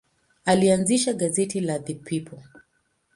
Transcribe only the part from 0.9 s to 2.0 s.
gazeti la The